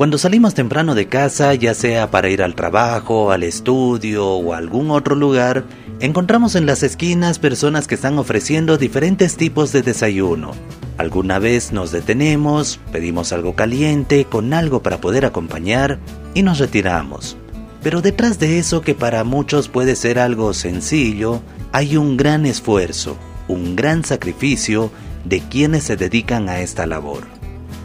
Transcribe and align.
Cuando 0.00 0.16
salimos 0.16 0.54
temprano 0.54 0.94
de 0.94 1.08
casa, 1.08 1.52
ya 1.52 1.74
sea 1.74 2.10
para 2.10 2.30
ir 2.30 2.42
al 2.42 2.54
trabajo, 2.54 3.32
al 3.32 3.42
estudio 3.42 4.28
o 4.28 4.54
a 4.54 4.56
algún 4.56 4.90
otro 4.90 5.14
lugar, 5.14 5.66
encontramos 6.00 6.54
en 6.54 6.64
las 6.64 6.82
esquinas 6.82 7.38
personas 7.38 7.86
que 7.86 7.96
están 7.96 8.18
ofreciendo 8.18 8.78
diferentes 8.78 9.36
tipos 9.36 9.72
de 9.72 9.82
desayuno. 9.82 10.52
Alguna 10.96 11.38
vez 11.38 11.72
nos 11.72 11.92
detenemos, 11.92 12.80
pedimos 12.92 13.30
algo 13.34 13.54
caliente 13.54 14.24
con 14.24 14.54
algo 14.54 14.82
para 14.82 15.02
poder 15.02 15.26
acompañar 15.26 15.98
y 16.32 16.44
nos 16.44 16.60
retiramos. 16.60 17.36
Pero 17.82 18.00
detrás 18.00 18.38
de 18.38 18.58
eso 18.58 18.80
que 18.80 18.94
para 18.94 19.22
muchos 19.22 19.68
puede 19.68 19.96
ser 19.96 20.18
algo 20.18 20.54
sencillo, 20.54 21.42
hay 21.72 21.98
un 21.98 22.16
gran 22.16 22.46
esfuerzo, 22.46 23.18
un 23.48 23.76
gran 23.76 24.02
sacrificio 24.02 24.90
de 25.26 25.40
quienes 25.40 25.84
se 25.84 25.98
dedican 25.98 26.48
a 26.48 26.60
esta 26.60 26.86
labor. 26.86 27.39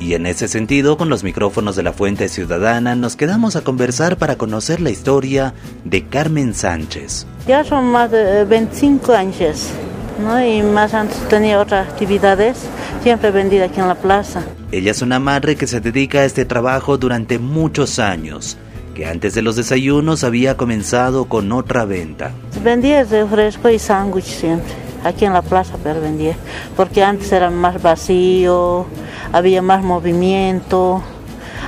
Y 0.00 0.14
en 0.14 0.24
ese 0.24 0.48
sentido, 0.48 0.96
con 0.96 1.10
los 1.10 1.22
micrófonos 1.22 1.76
de 1.76 1.82
la 1.82 1.92
Fuente 1.92 2.30
Ciudadana, 2.30 2.94
nos 2.96 3.16
quedamos 3.16 3.54
a 3.54 3.60
conversar 3.60 4.16
para 4.16 4.36
conocer 4.36 4.80
la 4.80 4.88
historia 4.88 5.52
de 5.84 6.06
Carmen 6.06 6.54
Sánchez. 6.54 7.26
Ya 7.46 7.64
son 7.64 7.92
más 7.92 8.10
de 8.10 8.46
25 8.46 9.12
años, 9.12 9.68
¿no? 10.24 10.42
Y 10.42 10.62
más 10.62 10.94
antes 10.94 11.18
tenía 11.28 11.60
otras 11.60 11.86
actividades, 11.86 12.56
siempre 13.02 13.30
vendida 13.30 13.66
aquí 13.66 13.78
en 13.78 13.88
la 13.88 13.94
plaza. 13.94 14.42
Ella 14.72 14.90
es 14.90 15.02
una 15.02 15.20
madre 15.20 15.54
que 15.56 15.66
se 15.66 15.80
dedica 15.80 16.20
a 16.20 16.24
este 16.24 16.46
trabajo 16.46 16.96
durante 16.96 17.38
muchos 17.38 17.98
años, 17.98 18.56
que 18.94 19.04
antes 19.04 19.34
de 19.34 19.42
los 19.42 19.56
desayunos 19.56 20.24
había 20.24 20.56
comenzado 20.56 21.26
con 21.26 21.52
otra 21.52 21.84
venta. 21.84 22.30
Vendía 22.64 23.04
refresco 23.04 23.68
y 23.68 23.78
sándwich 23.78 24.24
siempre 24.24 24.89
aquí 25.04 25.24
en 25.24 25.32
la 25.32 25.42
plaza 25.42 25.76
pero 25.82 26.00
vendía, 26.00 26.36
porque 26.76 27.02
antes 27.02 27.30
era 27.32 27.50
más 27.50 27.80
vacío, 27.82 28.86
había 29.32 29.62
más 29.62 29.82
movimiento, 29.82 31.02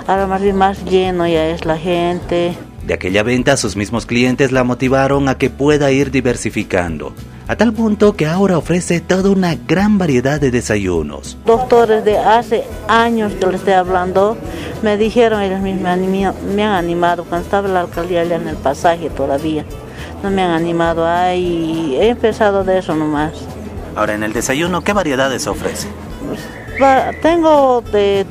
ahora 0.06 0.26
más 0.26 0.42
bien 0.42 0.56
más 0.56 0.84
lleno 0.84 1.26
ya 1.26 1.48
es 1.48 1.64
la 1.64 1.78
gente. 1.78 2.56
De 2.86 2.94
aquella 2.94 3.22
venta 3.22 3.56
sus 3.56 3.76
mismos 3.76 4.06
clientes 4.06 4.50
la 4.50 4.64
motivaron 4.64 5.28
a 5.28 5.38
que 5.38 5.50
pueda 5.50 5.92
ir 5.92 6.10
diversificando, 6.10 7.14
a 7.46 7.54
tal 7.54 7.72
punto 7.72 8.16
que 8.16 8.26
ahora 8.26 8.58
ofrece 8.58 9.00
toda 9.00 9.30
una 9.30 9.54
gran 9.54 9.98
variedad 9.98 10.40
de 10.40 10.50
desayunos. 10.50 11.38
Doctores 11.46 12.04
de 12.04 12.18
hace 12.18 12.64
años 12.88 13.32
que 13.34 13.46
les 13.46 13.56
estoy 13.56 13.74
hablando 13.74 14.36
me 14.82 14.96
dijeron, 14.96 15.42
ellos 15.42 15.60
mismos 15.60 15.96
me 16.54 16.64
han 16.64 16.72
animado 16.72 17.24
cuando 17.24 17.44
estaba 17.44 17.68
la 17.68 17.80
alcaldía 17.80 18.22
allá 18.22 18.36
en 18.36 18.48
el 18.48 18.56
pasaje 18.56 19.10
todavía 19.10 19.64
no 20.22 20.30
me 20.30 20.42
han 20.42 20.50
animado 20.50 21.06
ahí. 21.06 21.96
He 22.00 22.08
empezado 22.08 22.64
de 22.64 22.78
eso 22.78 22.94
nomás. 22.94 23.32
Ahora, 23.94 24.14
en 24.14 24.22
el 24.22 24.32
desayuno, 24.32 24.82
¿qué 24.82 24.92
variedades 24.92 25.46
ofrece? 25.46 25.88
tengo 27.20 27.82
de 27.92 28.26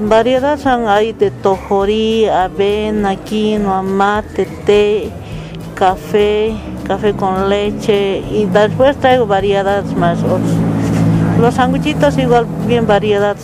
variedades 0.00 0.66
ahí 0.66 1.12
de 1.12 1.30
tojorí, 1.30 2.26
avena, 2.26 3.16
quinoa, 3.16 3.82
mate, 3.82 4.46
té, 4.66 5.10
café, 5.74 6.54
café 6.86 7.14
con 7.14 7.48
leche 7.48 8.18
y 8.18 8.46
después 8.46 8.96
traigo 8.98 9.26
variedades 9.26 9.94
más. 9.96 10.18
Los 11.40 11.54
sanguchitos 11.54 12.18
igual 12.18 12.46
bien 12.66 12.86
variedad 12.86 13.36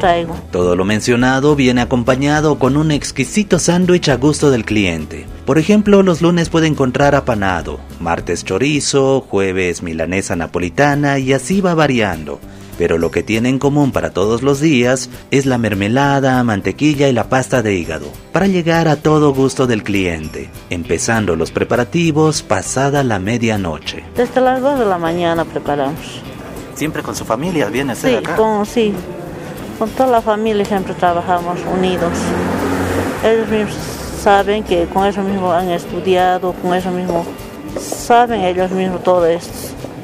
traigo. 0.00 0.34
Todo 0.50 0.74
lo 0.74 0.84
mencionado 0.84 1.54
viene 1.54 1.82
acompañado 1.82 2.58
con 2.58 2.76
un 2.76 2.90
exquisito 2.90 3.58
sándwich 3.58 4.08
a 4.08 4.16
gusto 4.16 4.50
del 4.50 4.64
cliente. 4.64 5.26
Por 5.46 5.58
ejemplo, 5.58 6.02
los 6.02 6.22
lunes 6.22 6.48
puede 6.48 6.66
encontrar 6.66 7.14
apanado, 7.14 7.78
martes 8.00 8.44
chorizo, 8.44 9.20
jueves 9.20 9.80
milanesa 9.80 10.34
napolitana 10.34 11.20
y 11.20 11.32
así 11.32 11.60
va 11.60 11.72
variando. 11.72 12.40
Pero 12.78 12.98
lo 12.98 13.12
que 13.12 13.22
tiene 13.22 13.48
en 13.48 13.60
común 13.60 13.92
para 13.92 14.10
todos 14.10 14.42
los 14.42 14.60
días 14.60 15.08
es 15.30 15.46
la 15.46 15.56
mermelada, 15.56 16.42
mantequilla 16.42 17.08
y 17.08 17.12
la 17.12 17.28
pasta 17.28 17.62
de 17.62 17.76
hígado, 17.76 18.06
para 18.32 18.48
llegar 18.48 18.88
a 18.88 18.96
todo 18.96 19.32
gusto 19.32 19.68
del 19.68 19.84
cliente, 19.84 20.50
empezando 20.68 21.36
los 21.36 21.52
preparativos 21.52 22.42
pasada 22.42 23.04
la 23.04 23.20
medianoche. 23.20 24.02
Desde 24.16 24.40
las 24.40 24.60
2 24.60 24.80
de 24.80 24.84
la 24.84 24.98
mañana 24.98 25.44
preparamos. 25.44 26.22
¿Siempre 26.74 27.04
con 27.04 27.14
su 27.14 27.24
familia 27.24 27.68
viene 27.68 27.92
a 27.92 27.94
ser 27.94 28.10
sí, 28.10 28.16
acá? 28.16 28.34
Con, 28.34 28.66
sí, 28.66 28.92
con 29.78 29.88
toda 29.90 30.10
la 30.10 30.22
familia 30.22 30.64
siempre 30.64 30.92
trabajamos 30.94 31.60
unidos. 31.72 32.12
Ellos 33.24 33.48
mismos 33.48 33.95
saben 34.26 34.64
que 34.64 34.86
con 34.86 35.06
eso 35.06 35.22
mismo 35.22 35.52
han 35.52 35.70
estudiado, 35.70 36.52
con 36.54 36.74
eso 36.74 36.90
mismo 36.90 37.24
saben 37.78 38.40
ellos 38.40 38.72
mismos 38.72 39.04
todo 39.04 39.24
esto. 39.24 39.52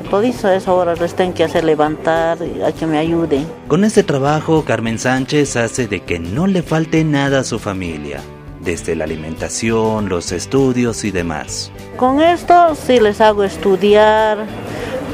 Todo 0.09 0.23
eso 0.23 0.49
es 0.49 0.69
ahora 0.69 0.95
les 0.95 1.17
tienen 1.17 1.35
que 1.35 1.43
hacer 1.43 1.65
levantar, 1.65 2.39
a 2.65 2.71
que 2.71 2.87
me 2.87 2.99
ayuden. 2.99 3.45
Con 3.67 3.83
este 3.83 4.05
trabajo, 4.05 4.63
Carmen 4.65 5.01
Sánchez 5.01 5.57
hace 5.57 5.89
de 5.89 6.05
que 6.05 6.21
no 6.21 6.47
le 6.47 6.63
falte 6.63 7.03
nada 7.03 7.41
a 7.41 7.45
su 7.45 7.59
familia, 7.59 8.21
desde 8.61 8.95
la 8.95 9.03
alimentación, 9.03 10.09
los 10.09 10.31
estudios 10.31 11.03
y 11.03 11.11
demás. 11.11 11.73
Con 11.97 12.23
esto 12.23 12.77
sí 12.77 13.01
les 13.01 13.21
hago 13.21 13.43
estudiar, 13.43 14.47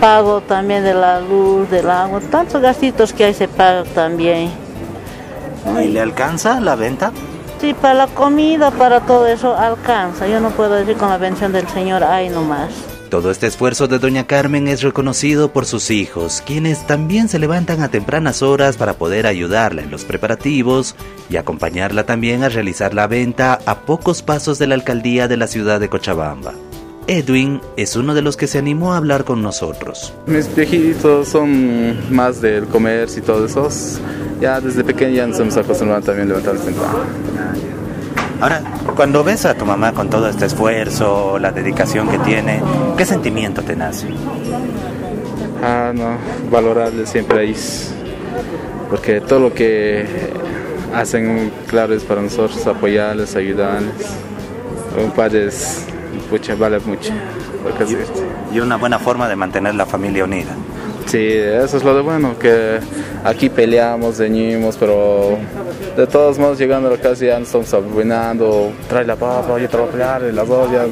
pago 0.00 0.42
también 0.42 0.84
de 0.84 0.92
la 0.92 1.20
luz, 1.20 1.70
del 1.70 1.88
agua, 1.88 2.20
tantos 2.30 2.60
gastitos 2.60 3.14
que 3.14 3.24
hay 3.24 3.32
se 3.32 3.48
pagan 3.48 3.86
también. 3.94 4.50
¿Y 5.82 5.88
le 5.88 6.00
alcanza 6.02 6.60
la 6.60 6.76
venta? 6.76 7.10
Sí, 7.60 7.74
para 7.74 7.94
la 7.94 8.06
comida, 8.06 8.70
para 8.70 9.00
todo 9.00 9.26
eso 9.26 9.56
alcanza. 9.56 10.28
Yo 10.28 10.38
no 10.38 10.50
puedo 10.50 10.74
decir 10.74 10.96
con 10.96 11.08
la 11.08 11.18
bendición 11.18 11.52
del 11.52 11.66
Señor, 11.68 12.04
ay 12.04 12.28
nomás. 12.28 12.70
Todo 13.10 13.30
este 13.30 13.46
esfuerzo 13.46 13.88
de 13.88 13.98
doña 13.98 14.26
Carmen 14.26 14.68
es 14.68 14.82
reconocido 14.82 15.50
por 15.50 15.64
sus 15.64 15.90
hijos, 15.90 16.42
quienes 16.46 16.86
también 16.86 17.28
se 17.28 17.38
levantan 17.38 17.80
a 17.82 17.88
tempranas 17.88 18.42
horas 18.42 18.76
para 18.76 18.94
poder 18.94 19.26
ayudarla 19.26 19.82
en 19.82 19.90
los 19.90 20.04
preparativos 20.04 20.94
y 21.30 21.36
acompañarla 21.36 22.04
también 22.04 22.44
a 22.44 22.50
realizar 22.50 22.92
la 22.92 23.06
venta 23.06 23.60
a 23.64 23.80
pocos 23.80 24.22
pasos 24.22 24.58
de 24.58 24.66
la 24.66 24.74
alcaldía 24.74 25.26
de 25.26 25.38
la 25.38 25.46
ciudad 25.46 25.80
de 25.80 25.88
Cochabamba. 25.88 26.52
Edwin 27.06 27.62
es 27.78 27.96
uno 27.96 28.14
de 28.14 28.20
los 28.20 28.36
que 28.36 28.46
se 28.46 28.58
animó 28.58 28.92
a 28.92 28.98
hablar 28.98 29.24
con 29.24 29.40
nosotros. 29.40 30.12
Mis 30.26 30.54
viejitos 30.54 31.28
son 31.28 31.96
más 32.14 32.42
del 32.42 32.66
comercio 32.66 33.22
y 33.22 33.24
todo 33.24 33.46
eso. 33.46 33.68
Ya 34.38 34.60
desde 34.60 34.84
pequeño 34.84 35.14
ya 35.14 35.26
nos 35.26 35.40
hemos 35.40 35.56
acostumbrado 35.56 36.02
también 36.02 36.26
a 36.26 36.28
levantarnos 36.28 36.64
temprano. 36.66 36.98
Ahora, 38.40 38.62
cuando 38.94 39.24
ves 39.24 39.44
a 39.46 39.54
tu 39.54 39.64
mamá 39.64 39.92
con 39.92 40.08
todo 40.08 40.28
este 40.28 40.46
esfuerzo, 40.46 41.38
la 41.38 41.50
dedicación 41.50 42.08
que 42.08 42.18
tiene, 42.18 42.62
¿qué 42.96 43.04
sentimiento 43.04 43.62
te 43.62 43.74
nace? 43.74 44.06
Ah, 45.62 45.92
no, 45.94 46.16
valorarle 46.50 47.04
siempre 47.06 47.40
ahí. 47.40 47.56
Porque 48.90 49.20
todo 49.20 49.40
lo 49.40 49.54
que 49.54 50.06
hacen, 50.94 51.50
claro, 51.66 51.94
es 51.94 52.04
para 52.04 52.22
nosotros 52.22 52.64
apoyarles, 52.66 53.34
ayudarles. 53.34 53.92
Un 54.96 55.10
padre 55.10 55.46
es 55.46 55.84
pucha, 56.30 56.54
vale 56.54 56.78
mucho. 56.80 57.12
Y, 58.52 58.60
una 58.60 58.76
buena 58.76 58.98
forma 58.98 59.28
de 59.28 59.36
mantener 59.36 59.74
la 59.74 59.86
familia 59.86 60.24
unida. 60.24 60.54
Sí, 61.08 61.26
eso 61.26 61.78
es 61.78 61.84
lo 61.84 61.94
de 61.94 62.02
bueno, 62.02 62.38
que 62.38 62.80
aquí 63.24 63.48
peleamos, 63.48 64.18
deñimos, 64.18 64.76
pero 64.76 65.38
de 65.96 66.06
todos 66.06 66.38
modos 66.38 66.58
llegando 66.58 66.88
a 66.88 66.92
la 66.92 66.98
casa 66.98 67.24
ya 67.24 67.38
nos 67.38 67.48
estamos 67.48 67.72
arruinando, 67.72 68.70
trae 68.90 69.06
la 69.06 69.16
papa, 69.16 69.58
yo 69.58 69.66
te 69.70 69.76
voy 69.78 69.88
a 69.88 69.90
pelear, 69.90 70.22
las 70.22 70.46
dos 70.46 70.70
ya 70.70 70.84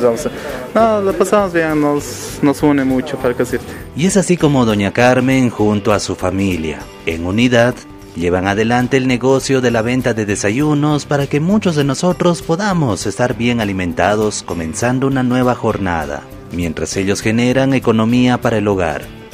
nos 0.00 0.28
No, 0.72 1.00
lo 1.00 1.12
pasamos 1.14 1.52
bien, 1.52 1.80
nos, 1.80 2.38
nos 2.40 2.62
une 2.62 2.84
mucho, 2.84 3.16
para 3.16 3.34
que 3.34 3.40
decirte. 3.40 3.66
Y 3.96 4.06
es 4.06 4.16
así 4.16 4.36
como 4.36 4.64
doña 4.64 4.92
Carmen, 4.92 5.50
junto 5.50 5.92
a 5.92 5.98
su 5.98 6.14
familia, 6.14 6.78
en 7.04 7.26
unidad, 7.26 7.74
Llevan 8.14 8.46
adelante 8.46 8.96
el 8.96 9.08
negocio 9.08 9.60
de 9.60 9.72
la 9.72 9.82
venta 9.82 10.14
de 10.14 10.24
desayunos 10.24 11.04
para 11.04 11.26
que 11.26 11.40
muchos 11.40 11.74
de 11.74 11.82
nosotros 11.82 12.42
podamos 12.42 13.06
estar 13.06 13.36
bien 13.36 13.60
alimentados 13.60 14.44
comenzando 14.44 15.08
una 15.08 15.24
nueva 15.24 15.56
jornada, 15.56 16.22
mientras 16.52 16.96
ellos 16.96 17.20
generan 17.20 17.74
economía 17.74 18.40
para 18.40 18.58
el 18.58 18.68
hogar. 18.68 19.23